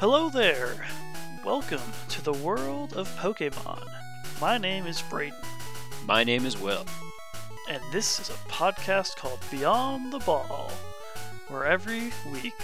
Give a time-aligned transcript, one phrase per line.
[0.00, 0.86] Hello there!
[1.44, 3.86] Welcome to the world of Pokemon.
[4.40, 5.34] My name is Brayden,
[6.06, 6.86] My name is Will.
[7.68, 10.72] and this is a podcast called Beyond the Ball,
[11.48, 12.54] where every week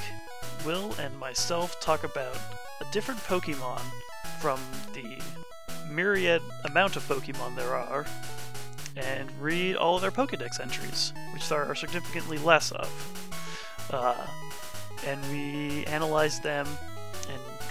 [0.65, 2.39] Will and myself talk about
[2.81, 3.83] a different Pokemon
[4.41, 4.59] from
[4.95, 5.19] the
[5.91, 8.07] myriad amount of Pokemon there are,
[8.97, 13.91] and read all of their Pokedex entries, which there are significantly less of.
[13.91, 14.27] Uh,
[15.07, 16.67] and we analyze them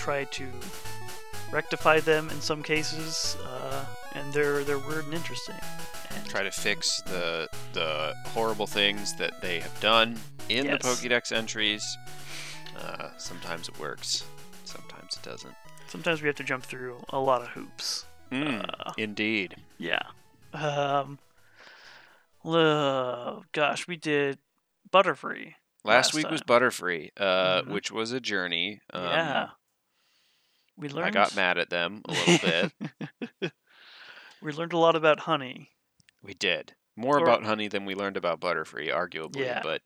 [0.05, 0.47] try to
[1.52, 5.55] rectify them in some cases, uh, and they're they're weird and interesting.
[6.16, 10.81] And Try to fix the the horrible things that they have done in Yes.
[10.83, 11.83] the Pokédex entries.
[12.80, 14.25] Uh, sometimes it works,
[14.66, 15.55] sometimes it doesn't.
[15.88, 18.05] sometimes we have to jump through a lot of hoops.
[18.31, 19.55] Mm, Uh, indeed.
[19.80, 20.03] Yeah.
[20.53, 21.17] Um.
[22.45, 24.38] uh, gosh, we did
[24.91, 25.53] Butterfree.
[25.83, 26.47] Last last week was time.
[26.61, 27.67] Butterfree, uh, Mhm.
[27.69, 28.81] which was a journey.
[28.94, 29.49] Um, yeah.
[30.77, 31.07] We learned.
[31.07, 32.71] I got mad at them a little
[33.41, 33.52] bit.
[34.41, 35.72] we learned a lot about honey.
[36.22, 39.38] We did more Or- about Honey than we learned about Butterfree, arguably.
[39.45, 39.61] Yeah.
[39.63, 39.81] But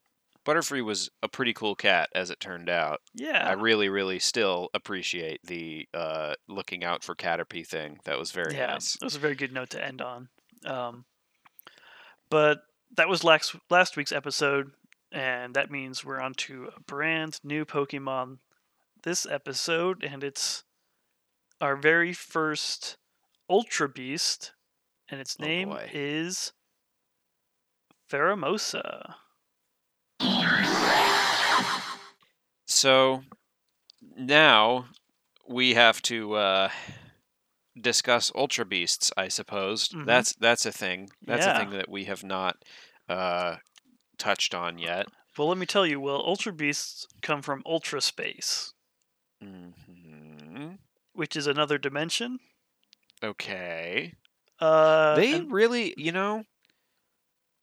[0.46, 3.02] Butterfree was a pretty cool cat, as it turned out.
[3.14, 3.48] Yeah.
[3.48, 8.00] I really, really still appreciate the uh, looking out for Caterpie thing.
[8.06, 8.94] That was very yeah, nice.
[8.94, 10.30] that was a very good note to end on.
[10.66, 11.06] Um,
[12.30, 12.62] but
[12.96, 14.72] that was last last week's episode,
[15.12, 18.38] and that means we're on to a brand new Pokemon
[19.04, 20.64] this episode, and it's
[21.62, 22.98] our very first
[23.50, 24.54] Ultra Beast,
[25.10, 25.90] and its Oh, name boy.
[25.94, 26.54] is
[28.10, 29.16] Pheromosa.
[32.66, 33.24] So
[34.16, 34.86] now
[35.48, 36.70] we have to uh,
[37.80, 39.90] discuss Ultra Beasts, I suppose.
[39.90, 40.06] Mhm.
[40.06, 41.10] That's that's a thing.
[41.22, 42.64] That's a thing that we have not
[43.10, 43.58] uh,
[44.18, 45.08] touched on yet.
[45.38, 48.74] Well, let me tell you, Well, Ultra Beasts come from Ultra Space,
[49.42, 50.74] hmm
[51.14, 52.40] which is another dimension.
[53.24, 54.14] Okay.
[54.60, 56.44] Uh, they and- really, you know,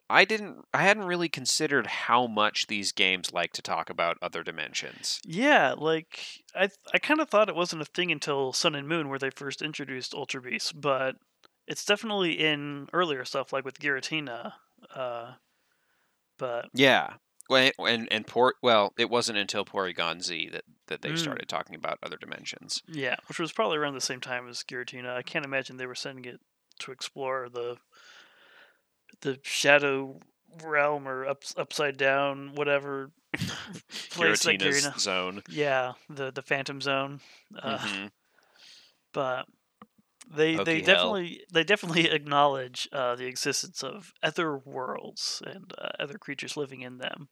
[0.08, 4.44] I didn't, I hadn't really considered how much these games like to talk about other
[4.44, 5.20] dimensions.
[5.24, 6.20] Yeah, like
[6.54, 9.30] I I kind of thought it wasn't a thing until Sun and Moon where they
[9.30, 11.16] first introduced Ultra Beasts, but
[11.66, 14.52] it's definitely in earlier stuff like with Giratina.
[14.94, 15.32] Uh,
[16.38, 17.14] but Yeah.
[17.48, 18.56] Well, and and Port.
[18.62, 21.18] Well, it wasn't until Porygon Z that that they Mm.
[21.18, 22.82] started talking about other dimensions.
[22.88, 25.14] yeah, which was probably around the same time as Giratina.
[25.16, 26.40] I can't imagine they were sending it
[26.80, 27.76] to explore the
[29.20, 30.20] the Shadow
[30.62, 33.10] Realm or up, upside down whatever
[34.10, 34.98] place Giratina's Giratina.
[35.00, 35.42] zone.
[35.48, 37.20] Yeah, the the Phantom Zone.
[37.56, 38.10] Uh, Mhm.
[39.12, 39.46] but
[40.26, 41.20] they they Pokey hell.
[41.20, 46.82] definitely they definitely acknowledge uh, the existence of other worlds and uh, other creatures living
[46.82, 47.28] in them.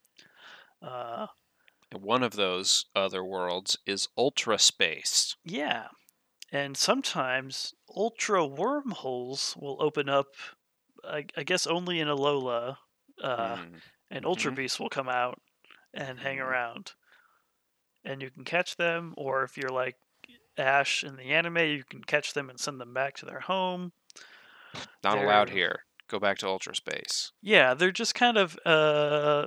[0.82, 1.28] Uh,
[1.96, 5.34] one of those other worlds is Ultra Space.
[5.44, 5.88] yeah,
[6.52, 10.28] and sometimes ultra wormholes will open up.
[11.04, 12.78] I, I guess only in Alola,
[13.22, 13.82] uh, Mm.
[14.10, 14.54] and Ultra Mhm.
[14.54, 15.40] Beasts will come out
[15.94, 16.40] and hang Mhm.
[16.40, 16.94] around,
[18.04, 19.14] and you can catch them.
[19.16, 19.96] Or if you're like
[20.56, 23.92] Ash in the anime, you can catch them and send them back to their home.
[25.02, 25.78] Not allowed they're- here.
[26.08, 27.32] Go back to Ultra Space.
[27.40, 29.46] Yeah, they're just kind of uh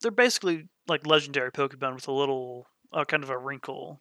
[0.00, 4.00] they're basically like legendary Pokemon with a little uh, kind of a wrinkle.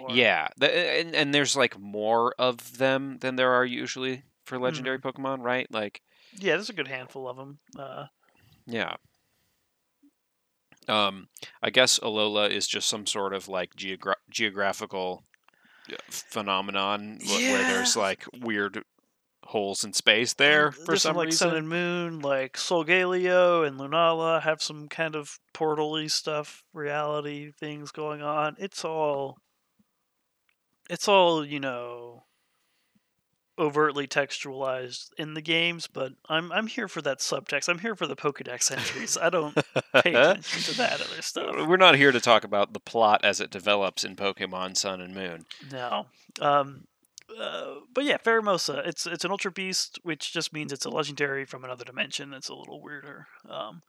[0.00, 4.58] Or- Yeah, the, and and there's like more of them than there are usually for
[4.58, 5.22] legendary Mm-hmm.
[5.24, 5.66] Pokemon, right?
[5.72, 6.02] Like,
[6.34, 7.58] Yeah, there's a good handful of them.
[7.78, 8.06] Uh
[8.66, 8.96] yeah.
[10.88, 11.28] Um,
[11.62, 15.24] I guess Alola is just some sort of like geogra- geographical
[15.92, 18.82] uh, phenomenon wh- where there's like weird
[19.44, 21.48] holes in space there for there's some like reason.
[21.50, 27.90] Sun and Moon, like Solgaleo and Lunala have some kind of portal-y stuff, reality things
[27.90, 28.56] going on.
[28.58, 29.38] It's all
[30.88, 32.24] it's all, you know,
[33.60, 37.68] overtly textualized in the games, but I'm I'm here for that subtext.
[37.68, 39.16] I'm here for the Pokédex entries.
[39.16, 39.54] I don't
[40.02, 41.54] pay attention to that other stuff.
[41.68, 45.14] We're not here to talk about the plot as it develops in Pokemon Sun and
[45.14, 45.44] Moon.
[45.70, 46.06] No.
[46.40, 46.84] Um,
[47.38, 48.82] uh, but yeah, Pheromosa.
[48.86, 52.30] It's it's an ultra beast, which just means it's a legendary from another dimension.
[52.30, 53.26] That's a little weirder.
[53.48, 53.82] Um,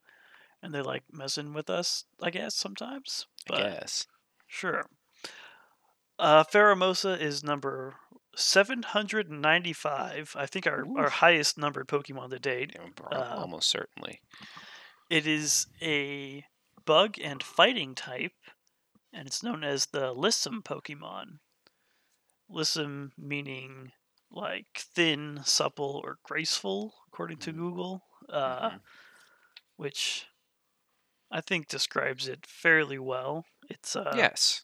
[0.62, 3.26] and they like messing with us, I guess sometimes.
[3.50, 4.06] I But guess.
[4.48, 4.86] sure.
[6.20, 7.96] Uh, Pheromosa is number
[8.36, 10.36] seven hundred and ninety-five.
[10.38, 12.72] I think our our highest numbered Pokemon to date.
[12.76, 14.22] Yeah, uh, almost certainly.
[15.10, 16.46] It is a
[16.86, 18.34] bug and fighting type,
[19.14, 21.40] and it's known as the Lissom Pokemon.
[22.50, 23.92] Lissom meaning
[24.30, 27.56] like thin, supple, or graceful, according to Mhm.
[27.58, 28.82] Google, uh, Mhm.
[29.76, 30.28] which
[31.30, 33.46] I think describes it fairly well.
[33.70, 34.64] It's uh, yes.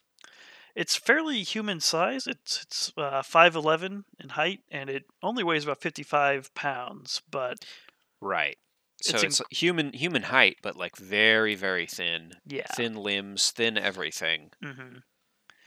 [0.78, 2.28] It's fairly human size.
[2.28, 7.24] It's it's uh, five eleven in height, and it only weighs about fifty five pounds.
[7.30, 7.66] But
[8.22, 8.58] Right.
[9.02, 13.78] So It's it's, human human height, but like very very thin, yeah, thin limbs, thin
[13.78, 14.52] everything.
[14.64, 15.00] hmm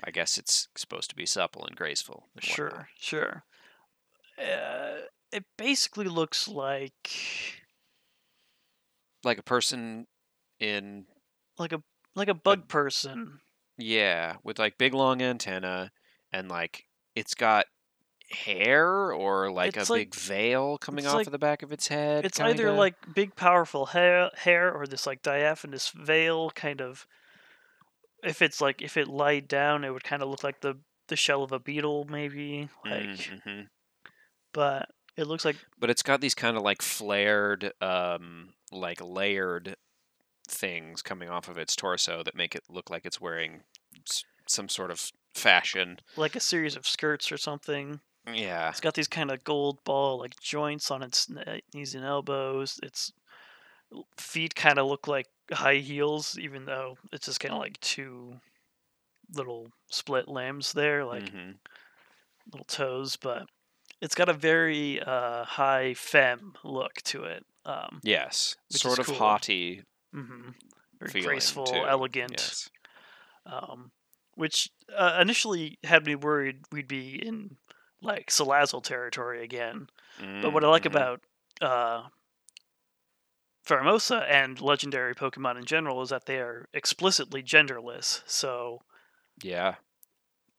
[0.02, 2.28] I guess it's supposed to be supple and graceful.
[2.34, 3.44] and sure, sure.
[4.38, 7.10] Uh, it basically looks like
[9.24, 10.06] Like a person
[10.60, 11.06] in
[11.58, 11.82] like a
[12.14, 13.40] like a bug person.
[13.82, 15.90] Yeah, with like big long antenna
[16.32, 16.84] and like
[17.14, 17.66] it's got
[18.30, 21.62] hair or like It's a like- big veil coming it's off like- of the back
[21.62, 22.24] of its head.
[22.24, 22.72] It's either kinda.
[22.78, 27.06] like big, powerful hair, hair, or this like diaphanous veil kind of.
[28.22, 30.78] If it's like if it lied down, it would kind of look like the
[31.08, 32.68] the shell of a beetle, maybe.
[32.84, 33.66] Like, Mhm.
[34.52, 39.76] but it looks like but it's got these kind of like flared um like layered
[40.50, 43.62] things coming off of its torso that make it look like it's wearing
[44.08, 48.00] s- some sort of fashion like a series of skirts or something.
[48.32, 51.28] yeah It's got these kind of gold ball like joints on its
[51.74, 52.80] knees and elbows.
[52.82, 53.12] Its
[54.16, 58.40] feet kind of look like high heels, even though it's just kind of like two
[59.34, 61.58] little split limbs there, like mhm,
[62.52, 63.16] little toes.
[63.16, 63.46] But
[64.00, 67.44] it's got a very uh, high femme look to it.
[67.64, 69.16] Um, yes sort of cool.
[69.18, 69.82] haughty
[70.14, 70.54] mhm.
[70.98, 71.84] Very feeling graceful, too.
[71.86, 72.32] elegant.
[72.32, 72.68] yes.
[73.46, 73.90] um,
[74.34, 77.56] which uh, initially had me worried we'd be in
[78.02, 79.88] like Salazzle territory again.
[80.42, 80.86] But what I like Mhm.
[80.92, 81.20] about
[81.60, 82.08] uh,
[83.66, 88.22] Pheromosa and legendary Pokemon in general is that they are explicitly genderless.
[88.26, 88.82] So
[89.42, 89.76] yeah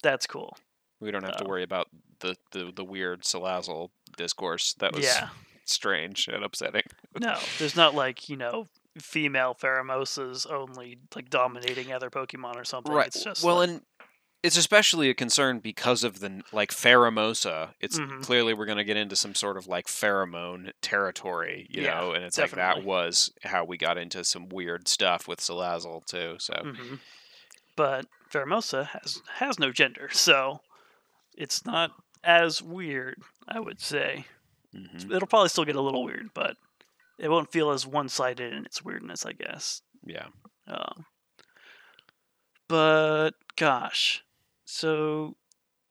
[0.04, 0.58] that's cool.
[1.00, 1.88] we don't have to Uh, worry about
[2.20, 5.30] the, the the weird Salazzle discourse that was Yeah.
[5.66, 6.84] strange and upsetting
[7.20, 8.68] No, there's not like you know
[9.00, 12.94] female Pheromosas only like dominating other Pokemon or something.
[12.94, 13.82] right It's just well like- and
[14.44, 18.24] it's especially a concern because of the like pheromosa it's Mhm.
[18.24, 22.12] clearly we're going to get into some sort of like pheromone territory you Yeah, know
[22.14, 26.36] and it's like that was how we got into some weird stuff with Salazzle too
[26.40, 27.00] so Mhm.
[27.78, 30.62] But Pheromosa has has no gender, so
[31.38, 31.92] it's not
[32.24, 33.22] as weird.
[33.48, 34.26] I would say
[34.76, 36.58] mhm, it'll probably still get a little weird, but
[37.22, 39.82] it won't feel as one sided in its weirdness, I guess.
[40.06, 40.28] yeah
[40.68, 41.06] Um,
[42.68, 44.24] but gosh,
[44.66, 45.36] so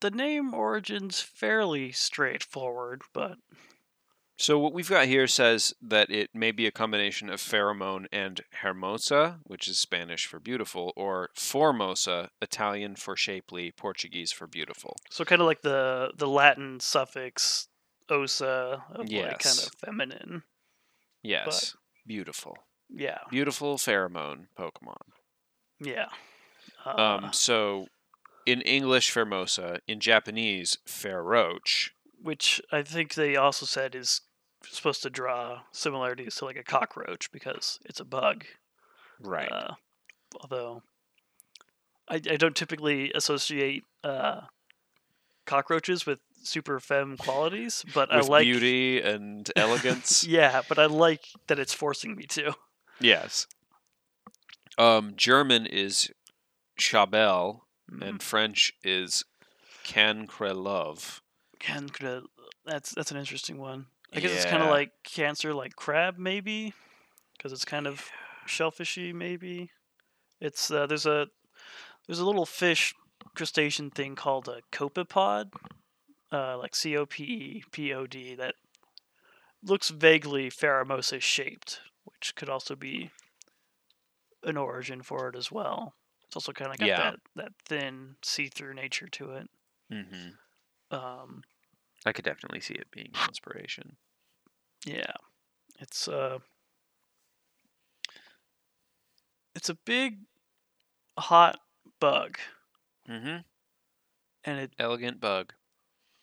[0.01, 3.37] the name origin's fairly straightforward, but
[4.37, 8.41] so what we've got here says that it may be a combination of pheromone and
[8.63, 15.27] hermosa which is spanish for beautiful or formosa italian for shapely portuguese for beautiful so
[15.27, 17.69] kind of like the the Latin suffix
[18.11, 20.43] osa of like kind of feminine.
[21.23, 21.77] Yes
[22.07, 22.57] beautiful
[22.89, 24.97] Yeah, beautiful pheromone pokemon
[25.81, 26.07] yeah.
[26.85, 27.89] Uh, Um, so
[28.47, 31.91] in English, Fermosa, in Japanese, Ferroch.
[32.23, 34.21] which I think they also said is
[34.65, 38.45] supposed to draw similarities to like a cockroach because it's a bug.
[39.19, 39.51] Right.
[39.51, 39.75] Uh,
[40.41, 40.83] although
[42.09, 44.43] I, I don't typically associate uh,
[45.47, 50.25] cockroaches with super femme qualities, but With I like beauty and elegance.
[50.29, 52.55] Yeah, but I like that it's forcing me to.
[53.01, 53.47] yes.
[54.79, 56.11] Um, German is
[56.79, 57.61] Schabelle,
[57.93, 59.25] Mm, and French is
[59.85, 61.21] Cancrelove.
[61.59, 62.25] Can could
[62.65, 63.87] that's that's an interesting one.
[64.15, 66.73] I guess it's kind of like cancer, like crab, maybe,
[67.37, 68.09] because it's kind of
[68.47, 69.71] shellfishy, maybe.
[70.41, 71.29] It's uh, there's a
[72.07, 72.95] there's a little fish
[73.35, 75.51] crustacean thing called a copepod,
[76.33, 78.55] uh, like C O P E P O D, that
[79.63, 83.11] looks vaguely Pheromosa shaped, which could also be
[84.43, 85.95] an origin for it as well.
[86.27, 87.11] It's also kind of got Yeah.
[87.11, 89.51] that, that thin, see through nature to it.
[89.93, 90.97] Mm-hmm.
[90.97, 91.43] Um,
[92.07, 93.97] I could definitely see it being inspiration.
[94.87, 95.13] Yeah.
[95.79, 96.39] It's uh
[99.55, 100.21] It's a big
[101.19, 101.59] hot
[102.01, 102.39] bug
[103.09, 103.39] Mm-hmm.
[104.45, 105.53] and it Elegant bug.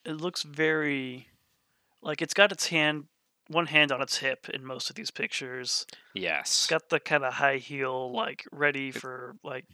[0.07, 1.27] It looks very
[2.01, 3.05] like it's got its hand
[3.49, 5.85] one hand on its hip in most of these pictures.
[6.13, 6.49] Yes.
[6.49, 9.65] It's got the kind of high heel like ready for like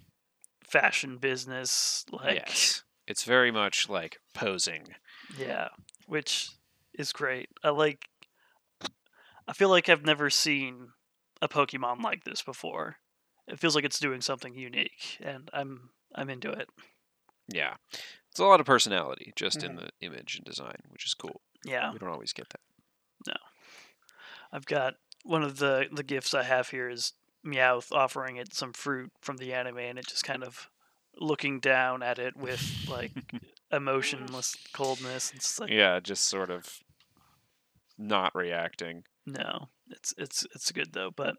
[0.67, 2.83] fashion business like yes.
[3.05, 4.83] It's very much like posing.
[5.37, 5.69] yeah,
[6.07, 6.49] which
[6.97, 7.49] is great.
[7.63, 8.07] I like
[9.47, 10.89] I feel like I've never seen
[11.41, 12.97] a Pokemon like this before.
[13.47, 16.69] It feels like it's doing something unique and I'm I'm into it.
[17.49, 17.75] Yeah.
[18.33, 19.79] It's a lot of personality just in Mhm.
[19.81, 21.41] the image and design, which is cool.
[21.63, 21.93] Yeah.
[21.93, 22.61] We don't always get that.
[23.27, 23.35] No.
[24.51, 27.13] I've got one of the the gifts I have here is
[27.45, 30.67] Meowth offering it some fruit from the anime and it just kind of
[31.15, 33.11] looking down at it with like
[33.71, 35.31] emotionless coldness.
[35.35, 36.79] It's like Yeah, just sort of
[37.99, 39.03] not reacting.
[39.27, 41.11] no, it's it's it's good though.
[41.11, 41.35] But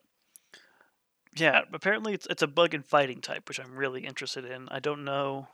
[1.37, 4.69] yeah, apparently it's it's a bug and fighting type, which I'm really interested in.
[4.69, 5.49] I don't know.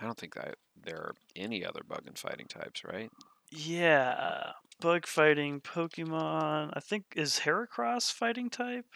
[0.00, 3.10] I don't think that there are any other bug and fighting types, right?
[3.50, 6.70] Yeah, bug fighting Pokemon.
[6.74, 8.86] I think is Heracross fighting type.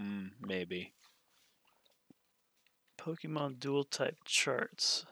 [0.00, 0.92] Mm, maybe.
[2.98, 5.06] Pokemon dual type charts.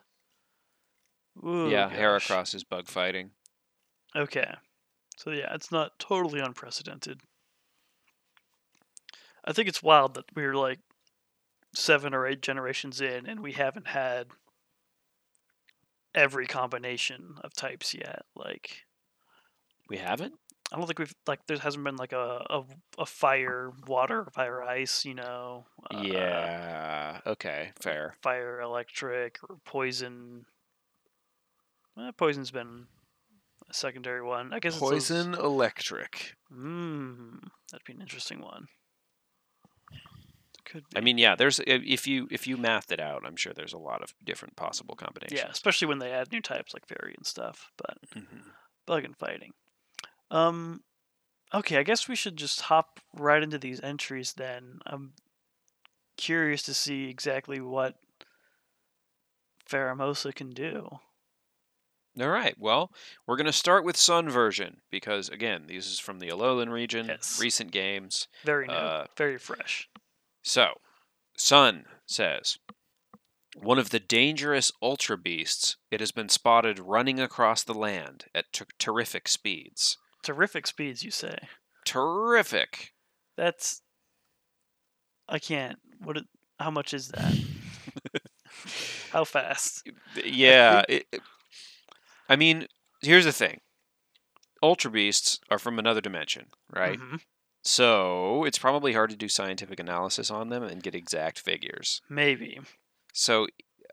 [1.45, 1.97] Ooh, yeah, gosh.
[1.97, 3.31] Heracross is bug fighting.
[4.15, 4.53] Okay.
[5.17, 7.21] So yeah, it's not totally unprecedented.
[9.45, 10.79] I think it's wild that we're like
[11.73, 14.27] seven or eight generations in and we haven't had
[16.15, 18.23] every combination of types yet.
[18.35, 18.85] Like
[19.89, 20.33] We haven't?
[20.71, 22.63] I don't think we've like there hasn't been like a a,
[22.97, 25.65] a fire, water, fire, ice, you know.
[25.93, 27.19] uh, yeah.
[27.25, 28.15] Okay, fair.
[28.21, 30.45] Fire, electric, or poison.
[31.97, 32.87] Eh, poison's been
[33.69, 34.53] a secondary one.
[34.53, 36.35] I guess Poison electric.
[36.53, 37.39] Mm,
[37.71, 38.67] that'd be an interesting one.
[40.69, 40.97] Could be.
[40.97, 43.77] I mean, yeah, there's if you if you mathed it out, I'm sure there's a
[43.77, 45.39] lot of different possible combinations.
[45.41, 47.71] yeah, especially when they add new types like fairy and stuff.
[47.77, 48.51] But Mhm.
[48.85, 49.53] bug and fighting.
[50.29, 50.83] Um,
[51.53, 54.79] okay, I guess we should just hop right into these entries then.
[54.85, 55.13] I'm
[56.17, 57.95] curious to see exactly what
[59.69, 60.99] Pheromosa can do.
[62.19, 62.55] All right.
[62.57, 62.91] Well,
[63.27, 67.05] we're going to start with Sun version because again, these is from the Alolan region,
[67.07, 67.39] Yes.
[67.39, 68.27] recent games.
[68.43, 69.87] Very new, Uh, very fresh.
[70.43, 70.75] So,
[71.35, 72.57] Sun says,
[73.55, 75.77] one of the dangerous ultra beasts.
[75.91, 79.97] It has been spotted running across the land at ter- terrific speeds.
[80.23, 81.37] Terrific speeds, you say?
[81.85, 82.93] Terrific.
[83.35, 83.81] That's.
[85.27, 85.79] I can't.
[85.99, 86.17] What?
[86.17, 86.25] It,
[86.59, 87.37] how much is that?
[89.11, 89.89] how fast?
[90.23, 90.83] Yeah.
[90.87, 91.21] It, it-
[92.29, 92.67] I mean,
[93.01, 93.61] here's the thing.
[94.61, 96.99] Ultra beasts are from another dimension, right?
[96.99, 97.21] Mhm.
[97.67, 102.01] So it's probably hard to do scientific analysis on them and get exact figures.
[102.07, 102.61] Maybe.
[103.11, 103.47] So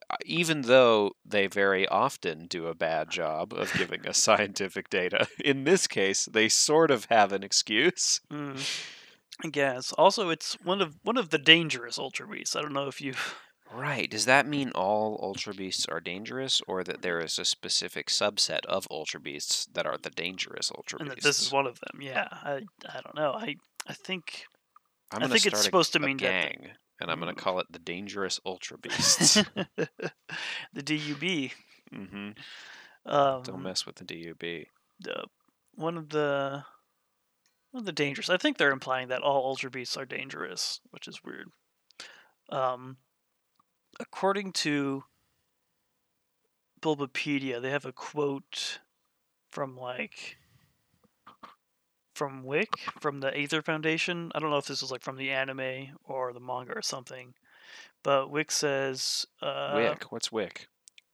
[0.08, 5.26] uh, even though they very often do a bad job of giving us scientific data,
[5.44, 8.20] in this case they sort of have an excuse.
[8.32, 8.64] Mm.
[9.44, 9.92] I guess.
[9.94, 12.54] Also, it's one of one of the dangerous ultra beasts.
[12.54, 13.14] I don't know if you.
[13.74, 14.10] Right.
[14.10, 18.64] Does that mean all ultra beasts are dangerous or that there is a specific subset
[18.66, 21.26] of ultra beasts that are the dangerous ultra And that beasts?
[21.28, 22.00] this is one of them.
[22.00, 22.28] Yeah.
[22.30, 22.60] I.
[22.88, 23.32] I don't know.
[23.32, 23.56] I.
[23.86, 24.44] I think.
[25.10, 27.10] I'm I gonna think it's start a- supposed to a mean that the- gang and
[27.10, 29.34] I'm going to call it the dangerous ultra beasts.
[29.34, 31.50] the DUB.
[31.92, 32.30] Mm-hmm.
[33.06, 34.66] Um, Don't mess with the DUB.
[35.00, 35.24] the
[35.74, 36.64] one of the
[37.72, 38.30] one of the dangerous.
[38.30, 41.48] I think they're implying that all ultra beasts are dangerous, which is weird.
[42.48, 42.96] Um,
[44.00, 45.04] according to
[46.80, 48.80] Bulbapedia, they have a quote
[49.50, 50.36] from like
[52.14, 54.30] from Wicke from the Aether Foundation.
[54.34, 57.34] I don't know if this is like from the anime or the manga or something,
[58.02, 60.04] but Wicke says, uh, Wicke.
[60.10, 60.66] What's Wicke?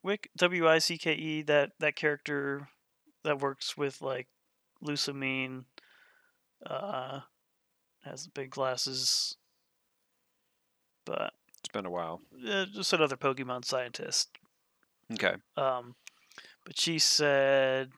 [0.05, 2.69] Wicke W I C K E that that character
[3.25, 4.29] that works with like
[4.85, 5.65] Lusamine
[6.67, 7.21] uh
[8.05, 9.37] has the big glasses
[11.05, 12.21] but It's been a while.
[12.49, 14.31] uh, just another Pokemon scientist.
[15.13, 15.35] Okay.
[15.57, 15.95] Um
[16.65, 17.91] but she said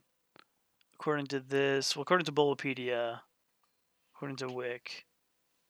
[0.95, 3.21] according to this well according to Bulbapedia
[4.15, 5.05] according to Wicke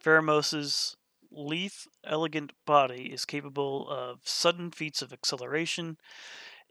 [0.02, 0.96] Pheromosa's
[1.30, 1.72] lithe,
[2.04, 5.96] elegant body is capable of sudden feats of acceleration,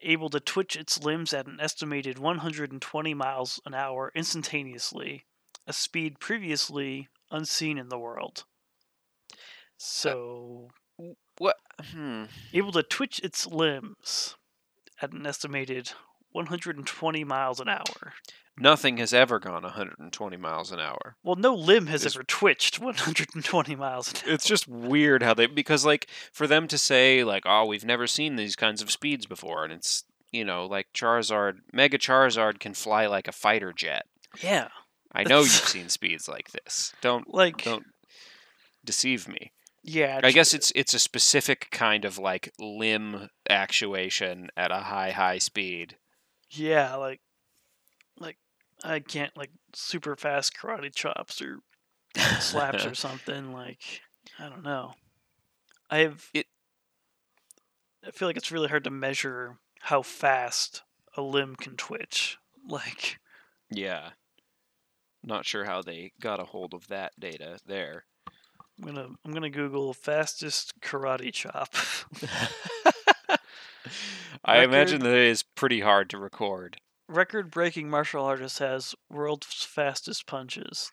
[0.01, 5.25] able to twitch its limbs at an estimated 120 miles an hour instantaneously,
[5.65, 8.43] a speed previously unseen in the world.
[9.77, 10.69] So,
[11.37, 11.55] What?
[11.93, 12.25] Hmm.
[12.53, 14.35] able to twitch its limbs
[15.01, 15.93] at an estimated
[16.31, 18.13] 120 miles an hour.
[18.57, 21.15] Nothing has ever gone 120 miles an hour.
[21.23, 24.33] Well, no limb has Is- ever twitched 120 miles an hour.
[24.35, 28.05] It's just weird how they because like for them to say like oh we've never
[28.07, 32.73] seen these kinds of speeds before and it's you know like Charizard Mega Charizard can
[32.73, 34.05] fly like a fighter jet.
[34.43, 34.67] Yeah.
[35.13, 36.93] I know you've seen speeds like this.
[37.01, 37.85] Don't Like, don't
[38.85, 39.51] deceive me.
[39.83, 40.19] Yeah.
[40.23, 45.37] I guess it's it's a specific kind of like limb actuation at a high high
[45.39, 45.97] speed.
[46.49, 47.21] Yeah, like,
[48.17, 48.37] like
[48.83, 51.59] I can't like super fast karate chops or
[52.39, 53.53] slaps or something.
[53.53, 54.01] Like,
[54.37, 54.93] I don't know.
[55.89, 56.47] I have It-
[58.05, 60.81] I feel like it's really hard to measure how fast
[61.15, 62.37] a limb can twitch.
[62.67, 63.17] Like,
[63.71, 64.11] Yeah.
[65.23, 68.05] Not sure how they got a hold of that data there.
[68.81, 71.73] I'm gonna I'm gonna Google fastest karate chop.
[74.43, 76.77] I imagine that it is pretty hard to record.
[77.07, 80.91] Record breaking martial artist has world's fastest punches.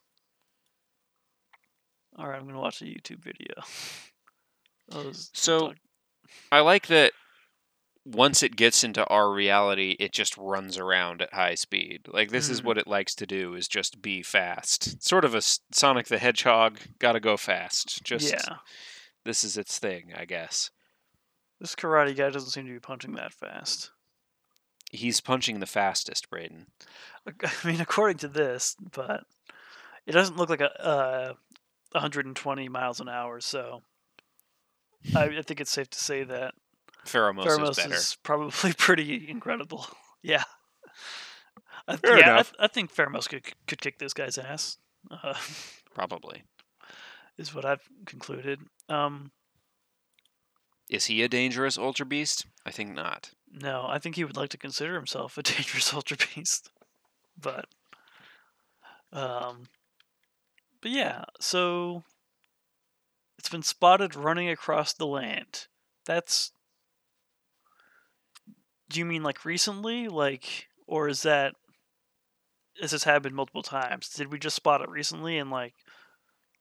[2.18, 3.54] Alright, I'm gonna watch a YouTube video.
[5.32, 5.76] So- talk-
[6.50, 7.12] I like that
[8.14, 12.06] once it gets into our reality, it just runs around at high speed.
[12.08, 12.64] Like this is Mm.
[12.64, 15.02] what it likes to do is just be fast.
[15.02, 18.02] Sort of a Sonic the Hedgehog, got to go fast.
[18.02, 18.56] Just yeah.
[19.24, 20.70] this is its thing, I guess.
[21.60, 23.90] This karate guy doesn't seem to be punching that fast.
[24.90, 26.66] He's punching the fastest, Brayden.
[27.26, 29.24] I mean, according to this, but
[30.06, 31.34] it doesn't look like a uh,
[31.92, 33.40] 120 miles an hour.
[33.40, 33.82] So
[35.14, 36.54] I, I think it's safe to say that
[37.08, 37.94] Pheromosa is Pheromos better.
[37.94, 39.86] is probably pretty incredible.
[40.22, 40.44] Yeah.
[41.86, 42.50] I, Fair yeah, I, enough.
[42.52, 44.78] th- I think Pheromos could could kick this guy's ass.
[45.10, 45.34] Uh,
[45.94, 46.42] Probably.
[47.38, 48.60] is what I've concluded.
[48.88, 49.30] Um,
[50.90, 52.46] Is he a dangerous ultra beast?
[52.66, 53.30] I think not.
[53.50, 56.70] no, I think he would like to consider himself a dangerous ultra beast,
[57.40, 57.66] but
[59.12, 59.68] um,
[60.82, 61.24] but yeah.
[61.40, 62.02] So
[63.38, 65.68] it's been spotted running across the land.
[66.04, 66.52] That's.
[68.90, 71.54] Do you mean like recently, like, or is that?
[72.80, 74.08] This has this happened multiple times?
[74.10, 75.74] Did we just spot it recently and like?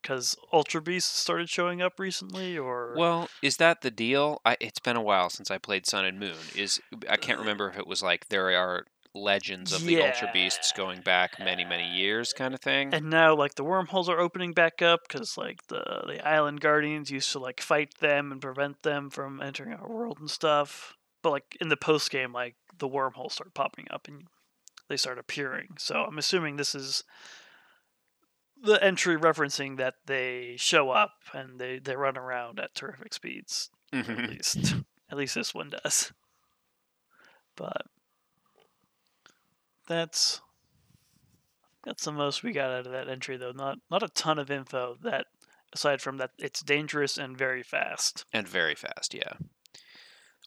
[0.02, 4.42] Because Ultra Beasts started showing up recently, or Well, is that the deal?
[4.46, 6.36] I, it's been a while since I played Sun and Moon.
[6.56, 6.80] Is
[7.10, 10.72] I can't uh, remember if it was like there are legends of the ultra beasts
[10.72, 12.94] going back many many years kind of thing.
[12.94, 17.10] and now like the wormholes are opening back up because like the the island guardians
[17.10, 20.97] used to like fight them and prevent them from entering our world and stuff
[21.28, 24.24] but like in the post game like the wormholes start popping up and
[24.88, 25.70] they start appearing.
[25.78, 27.04] So i'm assuming this is
[28.62, 33.70] the entry referencing that they show up and they they run around at terrific speeds.
[33.92, 34.30] At Mhm.
[34.30, 34.76] least
[35.12, 36.14] at least this one does.
[37.56, 37.82] But
[39.88, 40.42] that's
[41.84, 43.52] that's the most we got out of that entry though.
[43.52, 45.26] Not not a ton of info that
[45.74, 48.26] aside from that it's dangerous and very fast.
[48.32, 49.34] And very fast, yeah.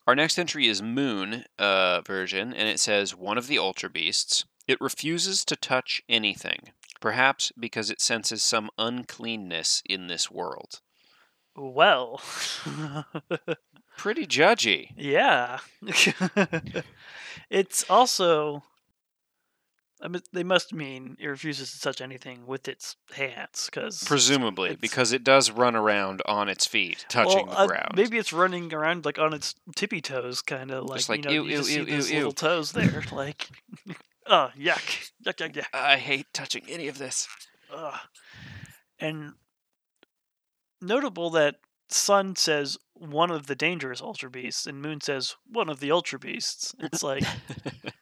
[0.06, 4.44] Our next entry is Moon uh, version, and it says one of the ultra beasts.
[4.66, 10.80] It refuses to touch anything, perhaps because it senses some uncleanness in this world.
[11.56, 12.20] well
[13.96, 14.90] Pretty judgy.
[14.96, 15.58] yeah
[17.50, 18.62] it's also
[20.02, 24.70] I mean, they must mean it refuses to touch anything with its hands because Presumably,
[24.70, 27.92] it's- because it does run around on its feet, touching well, the uh, ground.
[27.96, 31.30] maybe it's running around like on its tippy toes, kind of like, like, you know,
[31.30, 33.48] ew, you ew, just ew, see those little toes there, like,
[34.26, 35.66] oh yuck, yuck, yuck, yuck.
[35.74, 37.28] I hate touching any of this.
[37.74, 37.98] Ugh.
[38.98, 39.34] And
[40.80, 41.56] notable that
[41.88, 46.18] Sun says one of the dangerous Ultra Beasts, and Moon says one of the Ultra
[46.18, 46.74] Beasts.
[46.78, 47.24] It's like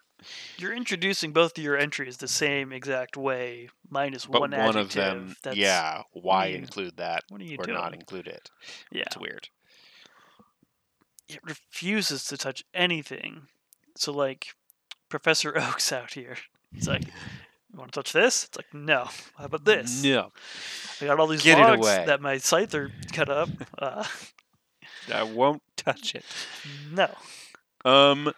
[0.58, 4.82] you're introducing both of your entries the same exact way, minus but one, one adjective.
[4.82, 6.02] of them, That's, yeah.
[6.12, 7.76] Why you- include that What are you or doing?
[7.78, 8.50] not include it?
[8.90, 9.48] yeah, It's weird.
[11.28, 13.42] it refuses to touch anything.
[13.96, 14.48] So like
[15.08, 16.36] Professor Oak's out here.
[16.74, 18.44] It's like, you want to touch this?
[18.44, 19.08] It's like, no.
[19.36, 20.02] How about this?
[20.02, 20.32] No,
[21.00, 23.48] I got all these Get logs that my scyther cut up.
[23.78, 24.04] Uh,
[25.14, 26.24] I won't touch it.
[26.92, 27.08] no.
[27.84, 28.30] Um,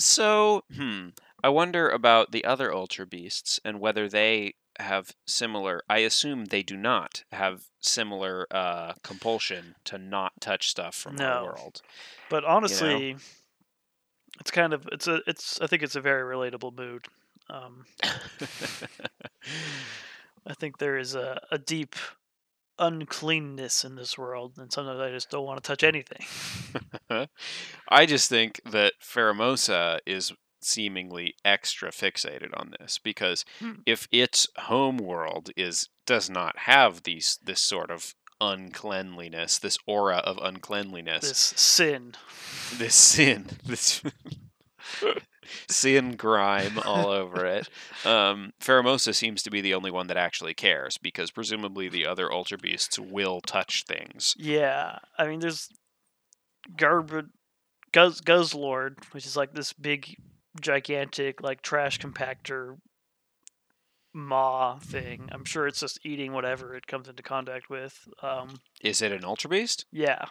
[0.00, 1.08] so, hmm,
[1.42, 5.82] I wonder about the other Ultra Beasts and whether they have similar.
[5.88, 11.24] I assume they do not have similar uh, compulsion to not touch stuff from No.
[11.24, 11.82] our world.
[12.28, 13.16] But honestly,
[14.40, 17.06] it's kind of it's a it's I think it's a very relatable mood.
[17.48, 17.84] Um,
[20.46, 21.96] I think there is a, a deep
[22.80, 26.26] uncleanness in this world, and sometimes I just don't want to touch anything.
[27.88, 33.74] I just think that Pheromosa is seemingly extra fixated on this because Hmm.
[33.86, 40.16] if its home world is does not have these this sort of uncleanliness, this aura
[40.18, 42.14] of uncleanliness, This sin.
[42.74, 44.02] this sin, this
[45.68, 47.68] sin grime all over it.
[48.04, 52.32] Um, Pheromosa seems to be the only one that actually cares because presumably the other
[52.32, 54.34] Ultra Beasts will touch things.
[54.38, 55.68] Yeah, I mean, there's
[56.76, 57.26] garbage.
[57.92, 60.14] Guz Guzzlord, which is like this big,
[60.60, 62.76] gigantic, like trash compactor
[64.14, 65.28] maw thing.
[65.32, 67.98] I'm sure it's just eating whatever it comes into contact with.
[68.22, 69.86] Um, Is it an Ultra Beast?
[69.92, 70.24] yeah,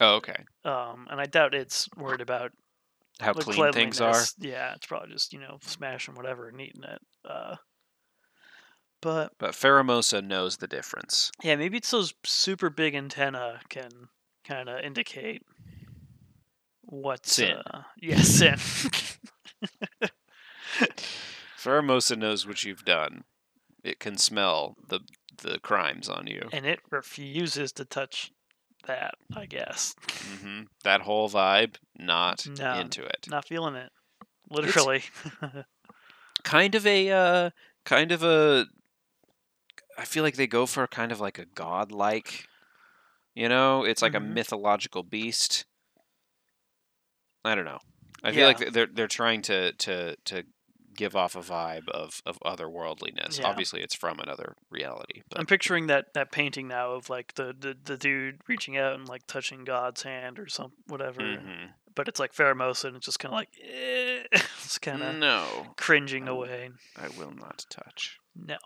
[0.00, 0.44] Oh, okay.
[0.64, 2.52] um, and I doubt it's worried about
[3.20, 4.22] How the clean things are.
[4.38, 7.00] Yeah, it's probably just you know smashing whatever and eating it.
[7.24, 7.56] Uh,
[9.00, 11.30] but But Pheromosa knows the difference.
[11.42, 13.90] yeah, maybe it's those super big antenna can
[14.46, 15.42] kind of indicate
[16.82, 17.26] What?
[17.26, 17.56] Sin.
[17.72, 18.58] Uh, yeah, sin.
[22.18, 23.24] Knows what you've done.
[23.82, 25.00] It can smell the
[25.42, 26.48] the crimes on you.
[26.52, 28.30] and it refuses to touch
[28.86, 29.14] that.
[29.36, 29.94] I guess.
[30.40, 33.26] hmm That whole vibe, not No, into it.
[33.28, 33.90] Not feeling it.
[34.50, 35.02] Literally.
[36.44, 37.50] Kind of a, uh,
[37.84, 38.66] kind of a.
[39.96, 42.46] I feel like they go for kind of like a godlike.
[43.34, 44.16] You know, it's like Mhm.
[44.16, 45.64] a mythological beast.
[47.44, 47.78] I don't know.
[48.22, 50.44] I feel like they're they're trying to to to
[50.94, 53.38] give off a vibe of of otherworldliness.
[53.38, 53.46] Yeah.
[53.46, 57.54] Obviously, it's from another reality, but I'm picturing that that painting now of like the,
[57.58, 61.20] the the dude reaching out and like touching God's hand or some whatever.
[61.20, 61.70] Mhm.
[61.94, 65.68] But it's like Pheromosa and it's just kind of like eh, it's kind of no,
[65.76, 66.70] cringing I away.
[66.96, 68.18] I will not touch.
[68.34, 68.58] No.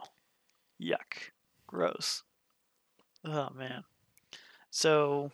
[0.83, 1.31] Yuck.
[1.67, 2.23] Gross.
[3.25, 3.85] Oh man.
[4.71, 5.33] So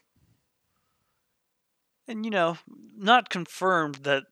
[2.06, 2.58] and you know,
[2.96, 4.24] not confirmed that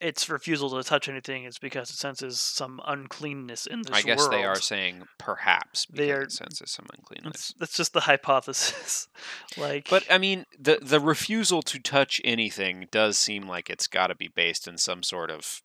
[0.00, 4.28] its refusal to touch anything is because it senses some uncleanness in this I guess
[4.28, 7.54] they are saying perhaps They are- it senses some uncleanness.
[7.58, 9.08] That's, just the hypothesis.
[9.56, 14.08] like But I mean, the the refusal to touch anything does seem like it's got
[14.08, 15.62] to be based in some sort of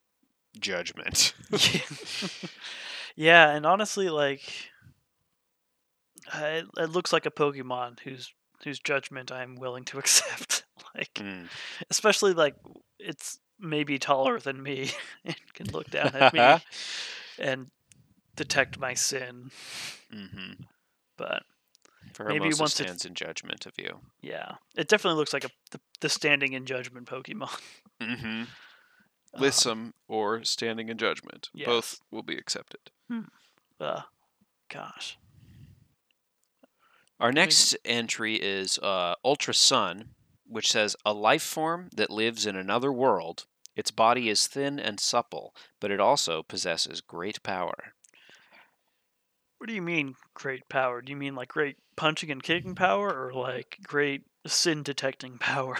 [0.59, 1.33] judgment.
[1.51, 1.81] yeah.
[3.15, 4.41] yeah, and honestly, like,
[6.33, 10.65] it, it looks like a Pokemon whose whose judgment I'm willing to accept.
[10.95, 11.47] like, Mm.
[11.89, 12.55] especially like
[12.99, 14.91] it's maybe taller than me
[15.25, 16.63] and can look down at me
[17.39, 17.67] and
[18.35, 19.51] detect my sin.
[20.11, 20.53] hmm
[21.17, 21.43] But
[22.25, 23.99] Maybe once it- stands in judgment of you.
[24.21, 27.59] yeah, it definitely looks like a the, the standing in judgment Pokemon.
[28.01, 28.43] Mm-hmm.
[29.31, 31.67] Uh, Lissome or standing in judgment, yes.
[31.67, 32.79] both will be accepted.
[33.07, 33.25] Hmm.
[33.79, 34.01] uh,
[34.69, 35.19] gosh.
[37.19, 40.09] Our next entry is uh, Ultra Sun,
[40.47, 43.45] which says a life form that lives in another world.
[43.79, 47.93] Its body is thin and supple, but it also possesses great power.
[49.57, 51.01] What do you mean great power?
[51.01, 55.77] Do you mean like great punching and kicking power or like great sin detecting power?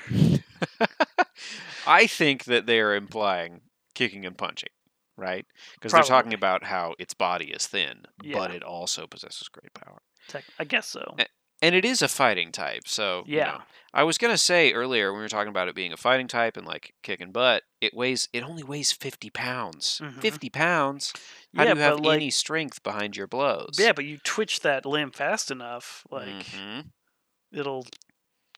[1.85, 3.63] I think that they are implying
[3.95, 4.71] kicking and punching,
[5.17, 5.45] right?
[5.73, 10.01] Because they're talking about how its body is thin, but it also possesses great power.
[10.29, 11.15] Tech- I guess so.
[11.61, 13.45] And it is a fighting type, so you Yeah.
[13.45, 13.61] know.
[13.93, 16.55] I was gonna say earlier when we were talking about it being a fighting type
[16.57, 19.99] and like kicking butt, it weighs it only weighs fifty pounds.
[20.03, 20.21] Mhm.
[20.21, 21.11] Fifty pounds.
[21.55, 23.77] How yeah, do you have like any strength behind your blows?
[23.79, 26.91] yeah, but you twitch that limb fast enough, like Mhm.
[27.51, 27.85] it'll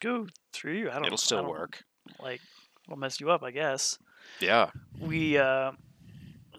[0.02, 0.90] go through you.
[0.90, 1.04] I don't.
[1.04, 1.08] Know.
[1.08, 1.84] It'll still don't- work.
[2.20, 2.42] Like
[2.86, 3.98] it'll mess you up, I guess.
[4.42, 4.70] Yeah.
[5.00, 5.72] We uh,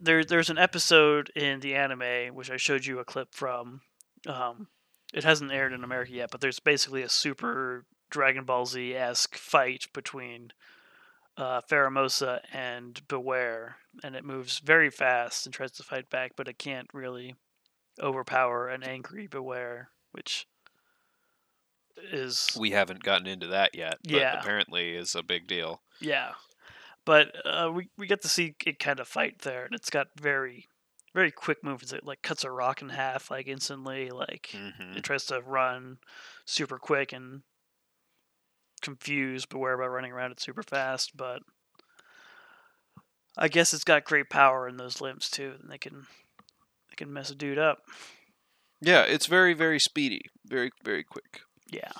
[0.00, 3.82] there there's an episode in the anime which I showed you a clip from.
[4.26, 4.68] Um,
[5.12, 9.36] it hasn't aired in America yet, but there's basically a super Dragon Ball Z esque
[9.36, 10.52] fight between
[11.36, 16.48] uh, Pheromosa and Bewear, and it moves very fast and tries to fight back, but
[16.48, 17.34] it can't really
[18.00, 20.46] overpower an angry Bewear, which
[22.10, 24.38] is We haven't gotten into that yet, but Yeah.
[24.38, 25.82] apparently is a big deal.
[26.00, 26.32] Yeah,
[27.04, 30.08] but uh, we we get to see it kind of fight there, and it's got
[30.20, 30.68] very
[31.14, 31.92] very quick movements.
[31.92, 34.10] It like cuts a rock in half like instantly.
[34.10, 35.98] Like hmm it tries to run
[36.44, 37.42] super quick and
[38.82, 41.16] confuse Bewear about running around it super fast.
[41.16, 41.42] But
[43.36, 46.06] I guess it's got great power in those limbs too, and they can
[46.90, 47.82] they can mess a dude up.
[48.80, 50.22] Yeah, it's very, very speedy.
[50.44, 51.42] Very, very quick.
[51.70, 51.92] Yeah.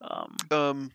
[0.00, 0.92] Um, Um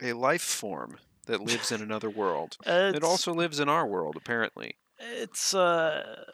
[0.00, 2.56] a life form that lives in another world.
[2.64, 4.76] it's, It also lives in our world, apparently.
[5.02, 6.24] It's uh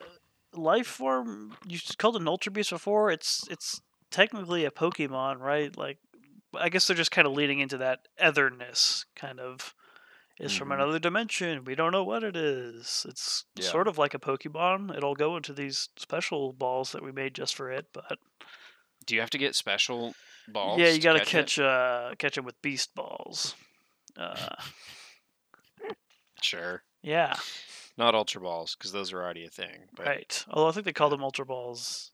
[0.55, 5.77] life form you called it an ultra beast before it's it's technically a pokemon right
[5.77, 5.99] like
[6.55, 9.75] i guess they're just kind of leading into that otherness kind of
[10.41, 10.75] is from Mhm.
[10.75, 13.65] another dimension we don't know what it is it's Yeah.
[13.71, 17.55] sort of like a pokemon it'll go into these special balls that we made just
[17.55, 18.19] for it but
[19.07, 20.15] Do you have to get special
[20.49, 20.79] balls?
[20.81, 23.55] yeah you gotta catch, catch uh catch it with beast balls
[24.17, 24.49] uh?
[26.43, 26.83] Sure.
[27.03, 27.35] yeah
[27.99, 29.89] Not ultra balls, because those are already a thing.
[29.95, 30.45] But Right.
[30.49, 32.13] Although I think they call them Ultra Balls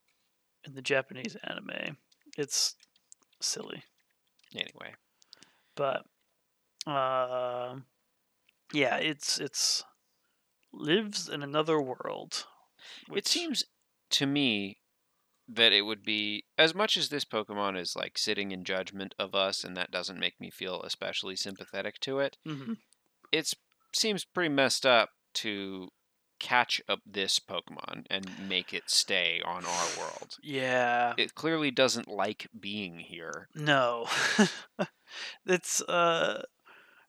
[0.64, 1.98] in the Japanese anime.
[2.38, 2.74] It's
[3.40, 3.84] silly.
[4.54, 4.94] anyway.
[5.76, 6.04] But
[6.86, 7.76] uh,
[8.72, 9.84] yeah, it's it's
[10.72, 12.46] lives in another world.
[13.14, 13.64] It seems
[14.10, 14.78] to me
[15.46, 19.34] that it would be as much as this Pokemon is like sitting in judgment of
[19.34, 22.38] us, and that doesn't make me feel especially sympathetic to it.
[22.46, 22.78] Mhm.
[23.32, 23.52] It
[23.92, 25.88] seems pretty messed up to
[26.40, 30.36] catch up this Pokemon and make it stay on our world.
[30.42, 31.14] Yeah.
[31.16, 33.48] It clearly doesn't like being here.
[33.54, 34.06] No.
[35.46, 36.42] it's uh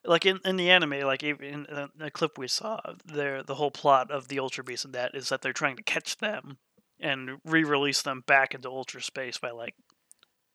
[0.06, 3.72] like in, in the anime, like even in the clip we saw, there the whole
[3.72, 6.58] plot of the Ultra Beast and that is that they're trying to catch them
[7.00, 9.76] and re-release them back into ultra space by like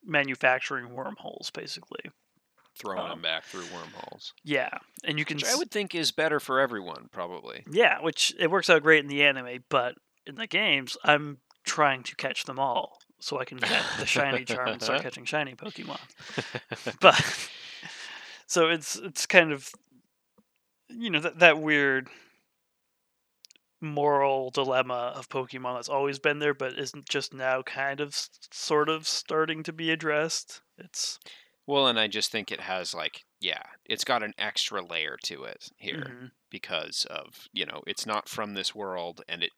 [0.04, 2.00] manufacturing wormholes, basically.
[2.80, 4.32] Throwing Um, them back through wormholes.
[4.42, 4.70] Yeah,
[5.04, 7.64] and you can Which I would think is better for everyone, probably.
[7.70, 12.02] yeah, which it works out great in the anime, but in the games, I'm trying
[12.04, 15.54] to catch them all so I can get the shiny charm and start catching shiny
[15.54, 16.00] Pokemon.
[17.00, 17.48] but
[18.46, 19.70] so it's it's kind of
[20.88, 22.08] you know that that weird
[23.82, 28.14] moral dilemma of Pokemon that's always been there, but isn't just now kind of
[28.52, 30.60] sort of starting to be addressed.
[30.76, 31.18] It's
[31.70, 35.44] Well, and I just think it has like, yeah, it's got an extra layer to
[35.44, 36.30] it here mhm.
[36.50, 39.52] because of, you know, it's not from this world and it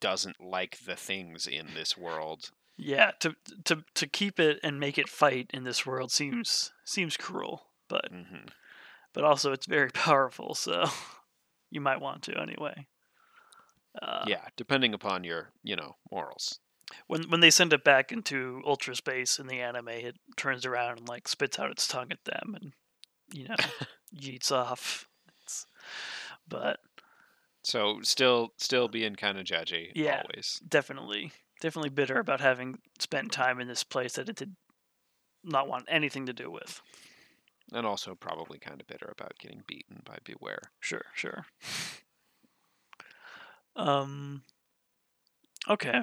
[0.00, 2.50] doesn't like the things in this world.
[2.78, 7.18] yeah to to to keep it and make it fight in this world seems seems
[7.18, 8.48] cruel, but hmm
[9.12, 10.86] but also it's very powerful, so
[11.70, 12.86] you might want to anyway.
[14.00, 16.58] Uh, yeah, depending upon your, you know, morals.
[17.06, 20.98] When when they send it back into ultra space in the anime, it turns around
[20.98, 22.72] and like spits out its tongue at them, and
[23.32, 23.56] you know,
[24.16, 25.06] yeets off.
[25.42, 25.66] It's,
[26.48, 26.80] but
[27.62, 29.92] So still, still being kind of judgy.
[29.94, 30.22] Yeah.
[30.24, 30.60] Always.
[30.66, 34.56] definitely, definitely bitter about having spent time in this place that it did
[35.44, 36.80] not want anything to do with.
[37.72, 40.58] And also probably kind of bitter about getting beaten by Bewear.
[40.80, 41.46] Sure, sure.
[43.76, 44.42] Um.
[45.68, 46.02] Okay.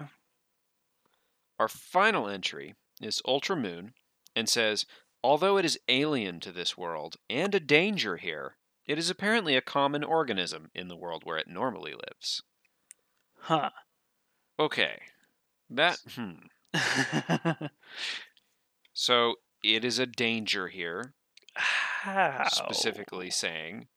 [1.60, 3.94] Our final entry is Ultra Moon
[4.36, 4.86] and says,
[5.24, 9.62] although it is alien to this world and a danger here, it is apparently a
[9.62, 12.42] common organism in the world where it normally lives.
[13.40, 13.72] Huh.
[14.60, 15.02] Okay.
[15.70, 16.46] That, hmm.
[18.98, 21.14] So it is a danger here,
[21.54, 22.48] How?
[22.48, 23.90] specifically saying.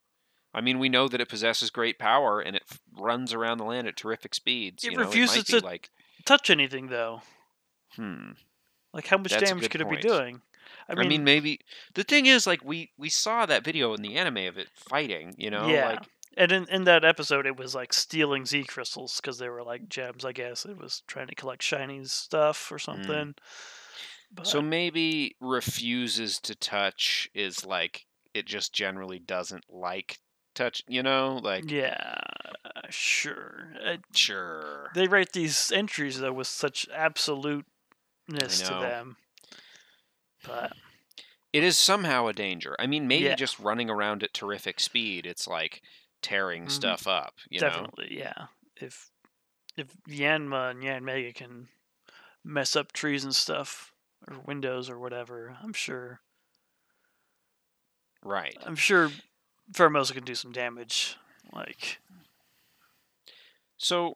[0.53, 3.63] I mean, we know that it possesses great power and it f- runs around the
[3.63, 4.83] land at terrific speeds.
[4.83, 5.89] It you know, refuses it might be to- like,
[6.23, 7.23] touch anything though.
[7.95, 8.31] Hmm.
[8.93, 10.41] Like how much That's damage could it be doing?
[10.89, 11.59] I I mean, mean, maybe
[11.93, 15.33] the thing is, like, we we saw that video in the anime of it fighting.
[15.37, 15.87] You know, Yeah.
[15.89, 16.03] like
[16.37, 19.87] and in, in that episode, it was like stealing Z crystals because they were like
[19.89, 20.25] gems.
[20.25, 23.35] I guess it was trying to collect shiny stuff or something.
[24.33, 24.47] But, Mm.
[24.47, 30.19] so maybe refuses to touch is like it just generally doesn't like
[30.55, 30.83] touch.
[30.87, 32.21] You know, like yeah,
[32.89, 33.73] sure.
[33.85, 36.87] Uh, sure, they write these entries though with such
[38.39, 39.17] to them.
[40.43, 40.73] But
[41.53, 42.75] it is somehow a danger.
[42.79, 43.35] I mean, maybe Yeah.
[43.35, 45.81] just running around at terrific speed, it's like
[46.21, 46.71] tearing Mhm.
[46.71, 47.35] stuff up.
[47.49, 48.47] You know, definitely, yeah.
[48.75, 49.11] If
[49.77, 51.69] if Yanma and Yanmega can
[52.43, 53.93] mess up trees and stuff
[54.27, 56.21] or windows or whatever, I'm sure
[58.23, 58.57] right?
[58.65, 59.11] I'm sure
[59.71, 61.17] Pheromosa can do some damage.
[61.53, 61.99] Like,
[63.77, 64.15] So,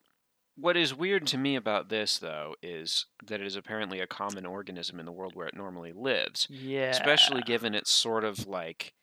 [0.56, 4.46] what is weird to me about this, though, is that it is apparently a common
[4.46, 6.48] organism in the world where it normally lives.
[6.50, 6.90] yeah.
[6.90, 8.94] especially given its sort of like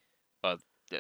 [0.45, 0.59] a
[0.93, 0.99] uh,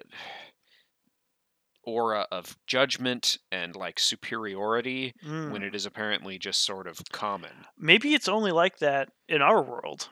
[1.84, 5.50] aura of judgment and like superiority Mm.
[5.50, 7.50] when it is apparently just sort of common.
[7.76, 10.08] Maybe it's only like that in our world.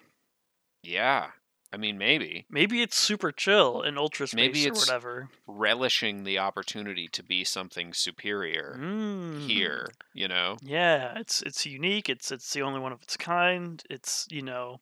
[0.82, 1.28] Yeah.
[1.72, 5.28] I mean, maybe Maybe it's super chill in ultra space Maybe or whatever.
[5.46, 9.40] relishing the opportunity to be something superior Mm.
[9.40, 10.56] here, you know?
[10.62, 12.08] Yeah, it's it's unique.
[12.08, 13.82] It's it's the only one of its kind.
[13.88, 14.80] It's you know,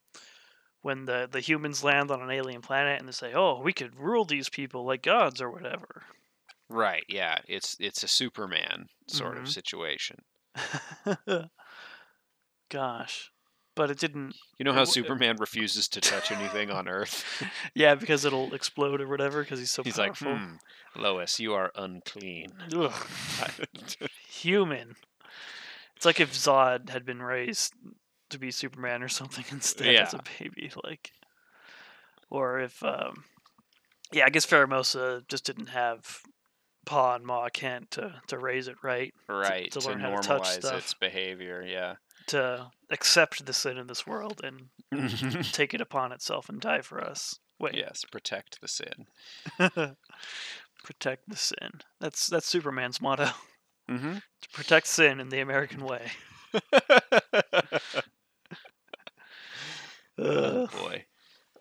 [0.82, 3.96] when the the humans land on an alien planet and they say, "Oh, we could
[3.96, 6.04] rule these people like gods or whatever."
[6.70, 7.38] Right, yeah.
[7.48, 9.40] It's it's a Superman sort Mhm.
[9.40, 10.24] of situation.
[12.70, 13.32] Gosh,
[13.78, 14.34] but it didn't.
[14.58, 17.24] You know how w- Superman refuses to touch anything on Earth?
[17.74, 19.44] Yeah, because it'll explode or whatever.
[19.44, 20.32] Because he's so He's powerful.
[20.32, 22.52] like, hmm, Lois, you are unclean.
[24.28, 24.96] Human.
[25.94, 27.72] It's like if Zod had been raised
[28.30, 31.12] to be Superman or something instead as a baby, like,
[32.30, 33.22] or if, um,
[34.10, 36.20] yeah, I guess Pheromosa just didn't have
[36.84, 40.26] Pa and Ma Kent to to raise it right, right to to, learn how to
[40.26, 40.78] touch normalize stuff.
[40.78, 41.96] its behavior yeah
[42.28, 44.68] to accept the sin in this world and
[45.52, 47.38] take it upon itself and die for us.
[47.60, 49.06] Wait, yes protect the sin
[50.84, 51.80] protect the sin.
[52.00, 53.30] That's that's Superman's motto:
[53.90, 54.14] mm-hmm.
[54.42, 56.06] to protect sin in the American way.
[60.18, 61.04] oh boy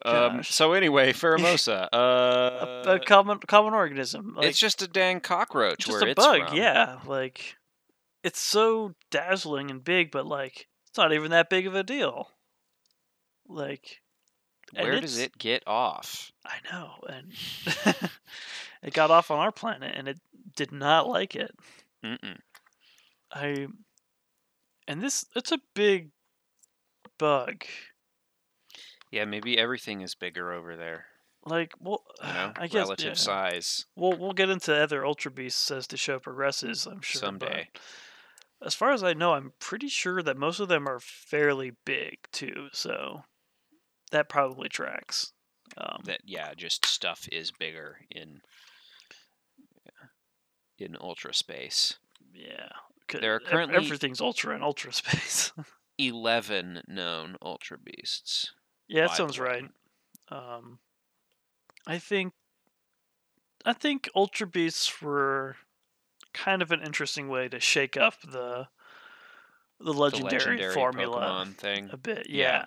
[0.06, 4.36] um, so anyway Pheromosa a, uh, a common common organism.
[4.38, 6.50] Like, it's just a dang cockroach just a it's bug.
[6.50, 6.58] from.
[6.58, 7.58] Yeah, like
[8.24, 12.30] it's so dazzling and big, but like it's not even that big of a deal.
[13.48, 14.02] Like
[14.74, 16.32] Where does it get off?
[16.46, 17.32] I know, and
[18.84, 20.20] it got off on our planet, and it
[20.56, 21.56] did not like it.
[22.04, 22.40] Mm-mm.
[23.32, 23.68] I
[24.88, 26.10] and this it's a big
[27.18, 27.66] bug.
[29.12, 31.06] Yeah, maybe everything is bigger over there.
[31.46, 33.14] Like, well, You know, I guess relative yeah.
[33.14, 33.86] size.
[33.96, 36.86] We'll we'll get into other Ultra Beasts as the show progresses.
[36.86, 37.22] I'm sure.
[37.22, 37.70] but Someday.
[38.66, 42.18] As far as I know, I'm pretty sure that most of them are fairly big
[42.32, 42.70] too.
[42.72, 43.24] So
[44.12, 45.34] that probably tracks.
[45.78, 48.42] Um, That yeah, just stuff is bigger in
[49.86, 51.98] yeah, in ultra space.
[52.34, 52.70] Yeah,
[53.12, 55.52] there are currently- everything's ultra in ultra space.
[56.00, 58.54] Eleven known ultra beasts.
[58.88, 59.66] Yeah, that sounds right.
[60.30, 60.80] Um,
[61.86, 62.34] I think,
[63.66, 65.56] I think Ultra Beasts were
[66.38, 68.68] kind of an interesting way to shake up the
[69.80, 71.90] the legendary, the legendary formula Pokemon thing.
[71.92, 72.28] a bit.
[72.30, 72.64] Yeah.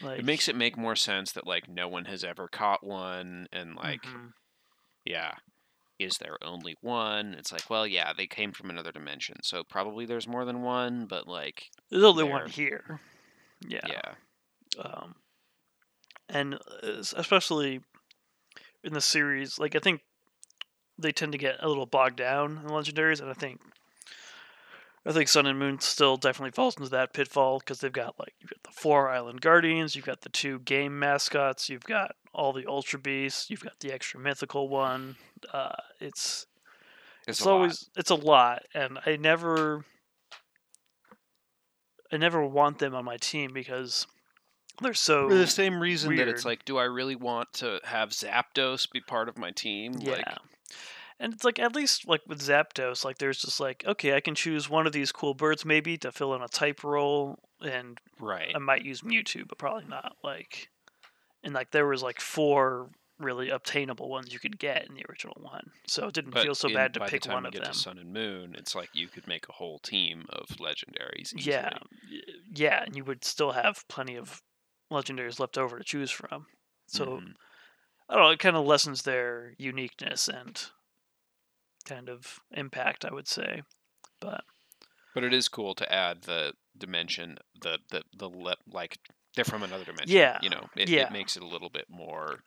[0.00, 2.84] Yeah, like It makes it make more sense that like no one has ever caught
[2.84, 4.32] one, and like mhm.
[5.04, 5.32] yeah,
[5.98, 7.34] is there only one?
[7.34, 11.06] It's like well, yeah, they came from another dimension, so probably there's more than one,
[11.06, 13.00] but like there's only one here.
[13.66, 13.80] Yeah.
[13.86, 14.12] yeah,
[14.78, 15.14] Um,
[16.28, 17.80] and uh, especially
[18.82, 20.02] in the series, like I think
[20.98, 23.60] they tend to get a little bogged down in legendaries, and I think
[25.06, 28.34] I think Sun and Moon still definitely falls into that pitfall because they've got like
[28.40, 32.52] you've got the four Island Guardians, you've got the two game mascots, you've got all
[32.52, 35.16] the Ultra Beasts, you've got the extra mythical one.
[35.52, 36.46] Uh, it's
[37.26, 37.54] it's, it's a lot.
[37.54, 39.84] always it's a lot, and I never
[42.10, 44.06] I never want them on my team because
[44.80, 48.10] they're so For the same reason that it's like, do I really want to have
[48.10, 49.94] Zapdos be part of my team?
[49.98, 50.12] Yeah.
[50.12, 50.38] Like,
[51.20, 54.34] and it's like at least like with Zapdos, like there's just like okay, I can
[54.34, 58.52] choose one of these cool birds maybe to fill in a type role, and right.
[58.54, 60.16] I might use Mewtwo, but probably not.
[60.22, 60.68] Like,
[61.42, 65.36] and like there was like four really obtainable ones you could get in the original
[65.40, 67.62] one, so it didn't But feel so in- bad to pick one you of get
[67.62, 67.72] them.
[67.72, 71.32] to Sun and Moon, it's like you could make a whole team of legendaries.
[71.32, 71.54] Easily.
[71.54, 71.70] Yeah,
[72.52, 74.42] yeah, and you would still have plenty of
[74.92, 76.46] legendaries left over to choose from.
[76.88, 77.34] So Mhm.
[78.08, 80.60] I don't know, it kind of lessens their uniqueness and
[81.84, 83.62] kind of impact, I would say.
[84.20, 84.44] But
[85.14, 88.98] but it is cool to add the dimension, the the the le- like
[89.34, 90.16] they're from another dimension.
[90.16, 91.06] Yeah, you know, it, yeah.
[91.06, 92.40] it makes it a little bit more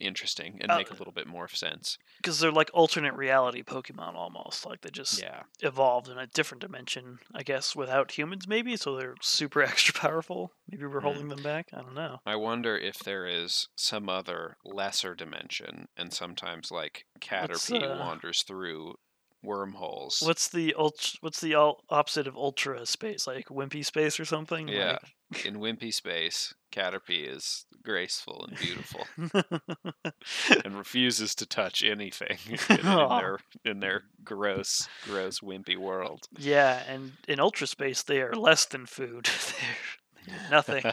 [0.00, 1.98] interesting and Uh, make a little bit more sense.
[2.18, 6.60] because they're like alternate reality Pokemon almost, like they just Yeah, evolved in a different
[6.62, 10.52] dimension, I guess, without humans maybe, so they're super extra powerful.
[10.68, 11.06] Maybe we're Hmm.
[11.06, 11.68] holding them back.
[11.72, 12.18] I don't know.
[12.26, 18.42] I wonder if there is some other lesser dimension, and sometimes like Caterpie uh, wanders
[18.42, 18.94] through
[19.42, 20.22] wormholes.
[20.24, 20.74] What's the
[21.20, 21.54] What's the
[21.88, 23.26] opposite of ultra space?
[23.26, 24.68] Like wimpy space or something?
[24.68, 24.98] Yeah.
[25.44, 29.06] in wimpy space, Caterpie is graceful and beautiful.
[30.64, 32.38] And refuses to touch anything
[32.70, 36.26] in, in their in their gross, gross wimpy world.
[36.34, 39.28] Uh, yeah, and in ultra space they are less than food.
[40.26, 40.84] they're nothing.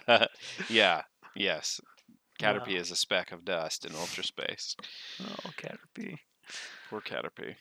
[0.70, 1.04] yeah.
[1.36, 1.82] Yes.
[2.40, 2.82] Caterpie Wow.
[2.82, 4.76] is a speck of dust in ultra space.
[5.22, 6.18] Oh, Caterpie.
[6.90, 7.56] Poor Caterpie.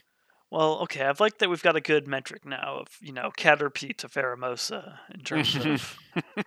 [0.51, 3.97] Well, okay, I've liked that we've got a good metric now of you know Caterpie
[3.99, 5.99] to Pheromosa in terms of
[6.37, 6.45] in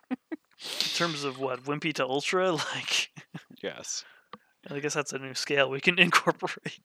[0.95, 2.51] terms of what Wimpy to Ultra.
[2.75, 3.09] Like,
[3.61, 4.05] Yes.
[4.69, 6.79] I guess that's a new scale we can incorporate.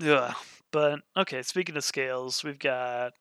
[0.00, 0.32] Yeah,
[0.72, 1.42] but okay.
[1.42, 3.12] Speaking of scales, we've got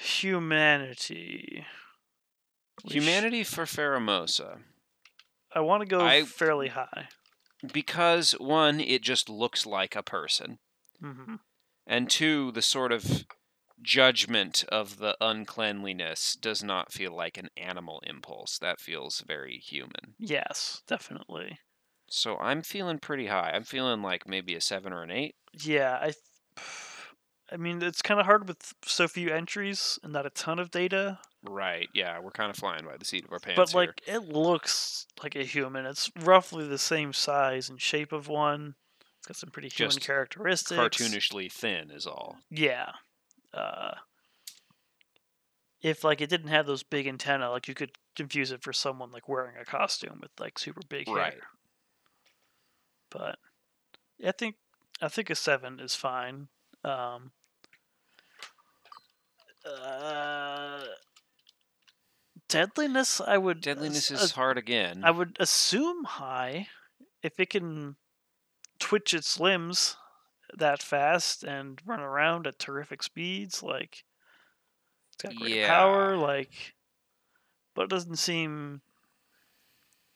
[0.00, 1.64] humanity.
[2.84, 4.58] Humanity for Pheromosa.
[5.54, 7.08] I want to go I- fairly high.
[7.72, 10.58] Because one, it just looks like a person.
[11.00, 11.36] hmm
[11.86, 13.26] And two, the sort of
[13.82, 18.58] judgment of the uncleanliness does not feel like an animal impulse.
[18.58, 20.16] That feels very human.
[20.18, 21.58] Yes, definitely.
[22.10, 23.52] So I'm feeling pretty high.
[23.52, 25.34] I'm feeling like maybe a seven or an eight.
[25.52, 26.12] Yeah, I.
[27.52, 30.70] I mean, it's kind of hard with so few entries and not a ton of
[30.70, 31.18] data.
[31.42, 31.88] Right.
[31.94, 33.78] Yeah, we're kind of flying by the seat of our pants but here.
[33.80, 35.86] like, it looks like a human.
[35.86, 38.74] It's roughly the same size and shape of one.
[39.18, 40.78] It's got some pretty human Just characteristics.
[40.78, 42.36] cartoonishly thin is all.
[42.50, 42.90] Yeah.
[43.54, 43.92] Uh,
[45.82, 49.10] if like it didn't have those big antenna, like you could confuse it for someone
[49.10, 51.32] like wearing a costume with like super big Right.
[51.32, 51.42] hair.
[53.10, 53.38] But
[54.24, 54.56] I think
[55.00, 56.48] I think a seven is fine.
[56.84, 57.32] Um,
[59.64, 60.84] uh,
[62.50, 65.02] deadliness, I would Deadliness is uh, hard again.
[65.04, 66.68] I would assume high
[67.22, 67.96] if it can
[68.78, 69.96] twitch its limbs
[70.56, 73.62] that fast and run around at terrific speeds.
[73.62, 74.04] Like
[75.14, 76.16] it's got great power.
[76.16, 76.74] Like,
[77.74, 78.82] but it doesn't seem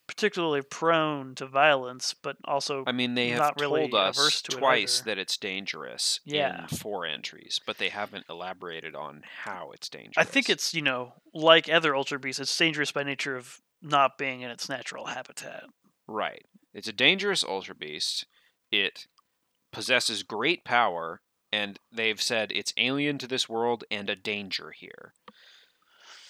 [0.07, 4.45] particularly prone to violence, but also I mean, they have not really told us it
[4.51, 5.11] twice either.
[5.11, 6.63] that it's dangerous Yeah.
[6.63, 10.15] in four entries, but they haven't elaborated on how it's dangerous.
[10.19, 14.19] I think it's, you know, like other ultra beasts, it's dangerous by nature of not
[14.19, 15.65] being in its natural habitat.
[16.07, 16.45] right.
[16.75, 18.27] It's a dangerous ultra beast.
[18.73, 19.07] It
[19.73, 21.21] possesses great power,
[21.53, 25.15] and they've said it's alien to this world and a danger here.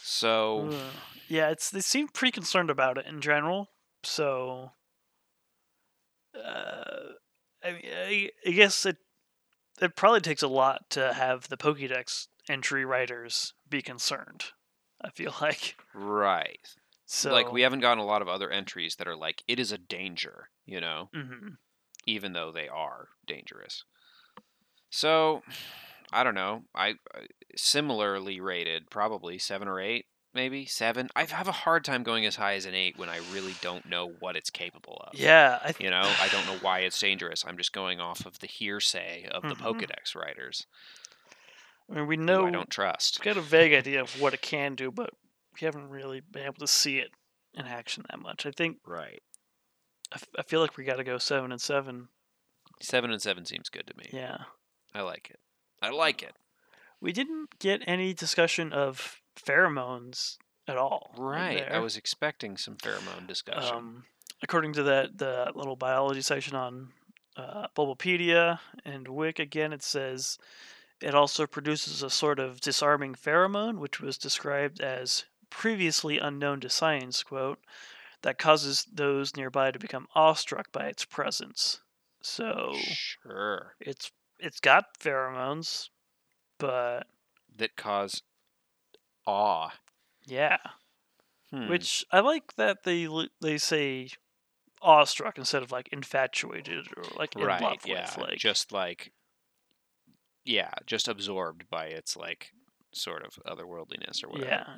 [0.06, 0.92] So Ugh.
[1.28, 3.70] Yeah, it's they seem pretty concerned about it in general.
[4.02, 4.72] So,
[6.36, 7.14] uh,
[7.64, 8.98] I, I, I guess it
[9.80, 14.44] it probably takes a lot to have the Pokédex entry writers be concerned.
[15.02, 16.68] I feel like right.
[17.06, 17.32] so.
[17.32, 19.78] like we haven't gotten a lot of other entries that are like it is a
[19.78, 21.56] danger, you know, mhm.
[22.06, 23.84] even though they are dangerous.
[24.90, 25.42] So,
[26.12, 26.62] I don't know.
[26.74, 27.20] I uh,
[27.56, 31.08] similarly rated probably 7 or 8, maybe 7.
[31.16, 33.86] I have a hard time going as high as an 8 when I really don't
[33.88, 35.18] know what it's capable of.
[35.18, 37.44] Yeah, I th- You know, I don't know why it's dangerous.
[37.46, 39.60] I'm just going off of the hearsay of the Mhm.
[39.62, 40.66] Pokédex writers,
[41.90, 43.18] I mean, we know I don't trust.
[43.20, 45.10] we've got a vague idea of what it can do, but
[45.60, 47.10] we haven't really been able to see it
[47.52, 48.46] in action that much.
[48.46, 49.22] I think Right.
[50.12, 52.08] I, f- I feel like we got to go seven and seven.
[52.80, 54.08] 7 and 7 seems good to me.
[54.12, 54.38] Yeah.
[54.94, 55.40] I like it.
[55.84, 56.34] I like it.
[57.00, 61.12] We didn't get any discussion of pheromones at all.
[61.18, 61.70] Right.
[61.70, 63.74] I was expecting some pheromone discussion.
[63.76, 64.04] Um,
[64.42, 66.88] according to that the little biology section on
[67.36, 70.38] uh, Bulbapedia and Wick again, it says
[71.02, 76.70] it also produces a sort of disarming pheromone, which was described as previously unknown to
[76.70, 77.22] science.
[77.22, 77.58] Quote
[78.22, 81.80] that causes those nearby to become awestruck by its presence.
[82.22, 83.74] So Sure.
[83.78, 85.88] it's it's got pheromones,
[86.58, 87.06] but
[87.56, 88.22] That cause
[89.26, 89.70] awe.
[90.26, 90.58] yeah.
[91.50, 91.68] Hmm.
[91.68, 93.08] Which I like that they
[93.40, 94.08] they say
[94.82, 98.18] awestruck instead of like infatuated or like in right, love yeah, with.
[98.28, 99.12] Like just like
[100.44, 102.52] yeah, just absorbed by its like
[102.92, 104.50] sort of otherworldliness or whatever.
[104.50, 104.76] yeah,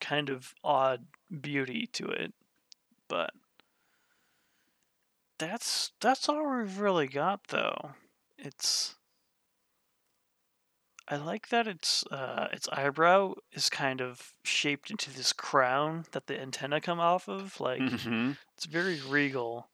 [0.00, 1.06] kind of odd
[1.40, 2.32] beauty to it,
[3.08, 3.30] but
[5.38, 7.90] that's that's all we've really got though.
[8.38, 8.94] It's
[11.06, 16.26] I like that its uh, its eyebrow is kind of shaped into this crown that
[16.26, 17.60] the antenna come off of.
[17.60, 19.68] Like hmm it's very regal.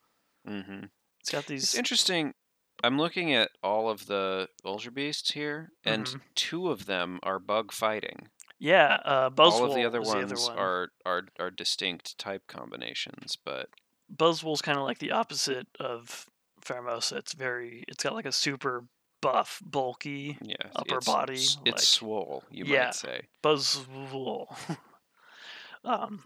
[0.45, 0.85] hmm
[1.21, 2.35] It's got It's these interesting.
[2.83, 6.23] I'm looking at all of the Ultra Beasts here, and Mhm.
[6.35, 8.31] two of them are bug fighting.
[8.59, 10.59] Yeah, uh, Buzzwole all of the other ones the other one.
[10.59, 13.69] are, are are distinct type combinations, but
[14.15, 16.27] Buzzwole's kind of like the opposite of
[16.63, 17.17] Pheromosa.
[17.17, 18.85] It's very, it's got like a super
[19.23, 22.85] buff, bulky yeah, Upper it's, body, s- like- it's swole, you Yeah.
[22.87, 23.23] might say.
[23.43, 24.57] Buzzwole.
[25.85, 26.25] um,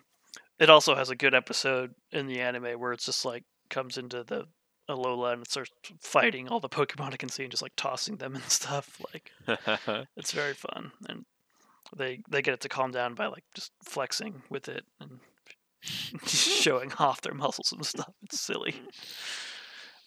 [0.59, 4.22] it also has a good episode in the anime where it's just like comes into
[4.24, 4.47] the
[4.89, 5.70] Alola and starts
[6.01, 9.01] fighting all the Pokemon it can see and just like tossing them and stuff.
[9.12, 9.32] Like
[10.16, 11.24] it's very fun and
[11.97, 15.20] they they get it to calm down by like just flexing with it and
[16.26, 18.74] showing off their muscles and stuff it's silly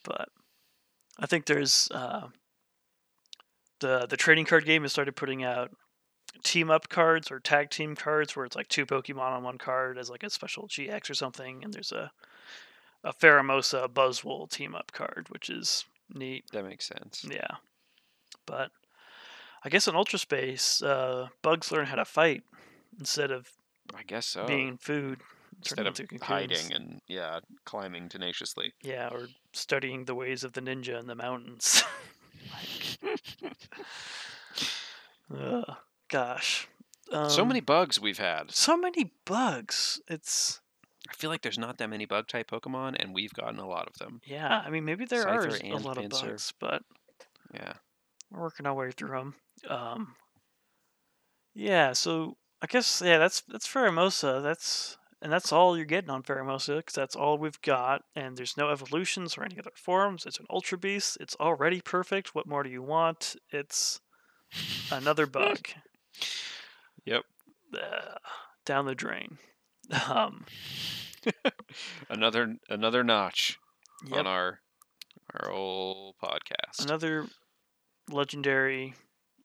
[0.08, 0.30] but
[1.20, 2.28] i think there's uh
[3.80, 5.70] the the trading card game has started putting out
[6.44, 9.98] team up cards or tag team cards where it's like two pokemon on one card
[9.98, 12.12] as like a special gx or something and there's a
[13.04, 16.46] a Pheromosa Buzzwole team up card, which is neat.
[16.52, 17.26] that makes sense.
[17.30, 17.56] Yeah.
[18.46, 18.72] But
[19.64, 22.44] I guess in Ultra Space, uh, bugs learn how to fight
[23.00, 23.52] instead of
[23.96, 24.46] I guess so.
[24.46, 25.22] being food.
[25.60, 28.74] Instead of hiding and yeah, climbing tenaciously.
[28.84, 31.84] Yeah, or studying the ways of the ninja in the mountains.
[35.36, 35.76] Ugh,
[36.10, 36.68] gosh.
[37.12, 38.52] so Um, many bugs we've had.
[38.52, 40.00] So many bugs.
[40.08, 40.62] It's
[41.10, 43.88] I feel like there's not that many bug type Pokemon, and we've gotten a lot
[43.88, 44.22] of them.
[44.26, 44.62] yeah.
[44.66, 46.84] I mean, maybe there Scyther are a lot of bugs, but
[47.54, 47.74] Yeah.
[48.30, 49.36] we're working our way through them.
[49.70, 50.16] Um,
[51.56, 54.42] yeah, so I guess yeah, that's that's Pheromosa.
[54.44, 58.58] That's and that's all you're getting on Pheromosa because that's all we've got, and there's
[58.58, 60.26] no evolutions or any other forms.
[60.26, 61.18] It's an Ultra Beast.
[61.20, 62.36] It's already perfect.
[62.36, 63.36] What more do you want?
[63.52, 64.00] It's
[64.92, 65.70] another bug.
[67.06, 67.24] Yep.
[67.74, 68.16] Uh,
[68.66, 69.38] down the drain.
[70.10, 70.44] Um,
[72.10, 73.58] Another another notch
[74.06, 74.60] yep, on our
[75.34, 76.84] our old podcast.
[76.86, 77.26] another
[78.10, 78.94] legendary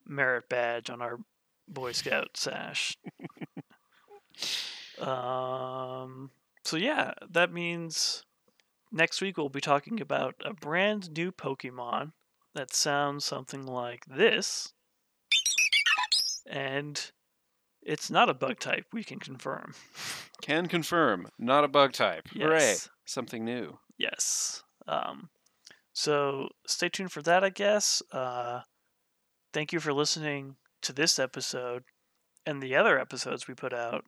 [0.07, 1.18] merit badge on our
[1.68, 2.97] Boy Scout sash.
[5.03, 6.31] um,
[6.65, 8.25] so yeah, that means
[8.91, 12.13] next week we'll be talking about a brand new Pokemon
[12.55, 14.73] that sounds something like this.
[16.49, 17.01] And
[17.85, 19.75] It's not a bug type, we can confirm.
[20.43, 22.27] Can confirm, not a bug type.
[22.35, 22.75] Hooray!
[23.05, 23.79] Something new.
[23.97, 24.65] Yes.
[24.89, 25.31] Um,
[25.93, 28.03] so stay tuned for that, I guess.
[28.11, 28.63] Uh,
[29.53, 31.85] thank you for listening to this episode
[32.45, 34.05] and the other episodes we put out.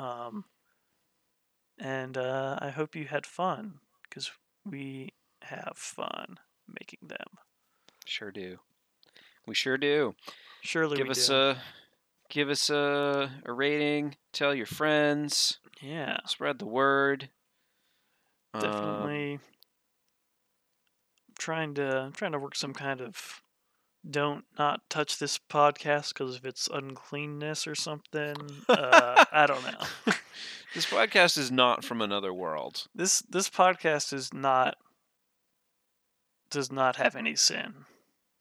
[0.00, 0.44] Um,
[1.78, 4.30] and uh, I hope you had fun because
[4.64, 5.10] we
[5.42, 7.38] have fun making them.
[8.06, 8.58] Sure do.
[9.46, 10.14] We sure do.
[10.62, 11.34] Surely give we us do.
[11.34, 11.56] a
[12.28, 14.16] give us a, a rating.
[14.32, 15.58] Tell your friends.
[15.82, 17.28] yeah, Spread the word.
[18.54, 19.38] Um, definitely.
[21.38, 23.42] trying to trying to work some kind of
[24.08, 28.36] don't not touch this podcast because of its uncleanness or something.
[28.68, 30.12] uh, I don't know.
[30.74, 32.86] this podcast is not from another world.
[32.94, 34.76] this this podcast is not
[36.50, 37.74] does not have any sin.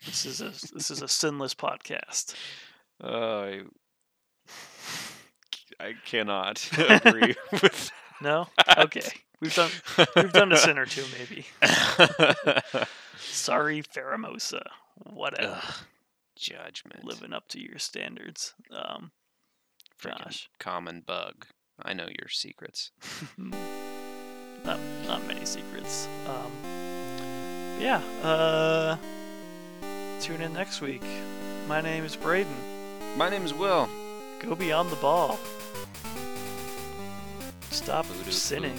[0.06, 2.34] This is a this is a sinless podcast.
[3.04, 3.62] Uh, I,
[5.80, 6.70] I cannot
[7.06, 7.92] agree with
[8.22, 8.48] No,
[8.78, 9.10] okay,
[9.42, 9.72] we've done
[10.16, 11.46] we've done a sin or two maybe.
[13.18, 14.64] Sorry, Pheromosa.
[15.04, 15.60] Whatever.
[15.64, 15.74] Ugh,
[16.36, 17.04] judgment.
[17.04, 18.54] Living up to your standards.
[18.72, 19.12] Um,
[20.02, 20.50] Frickin' gosh.
[20.60, 21.48] common bug.
[21.82, 22.92] I know your secrets.
[23.38, 26.08] not not many secrets.
[26.28, 26.52] Um,
[27.80, 28.02] yeah.
[28.24, 28.98] Uh,
[30.20, 31.04] tune in next week.
[31.68, 32.48] My name is Brayden.
[33.16, 33.88] My name is Will.
[34.40, 35.40] Go beyond the ball.
[37.72, 38.78] Stop Voodoo sinning.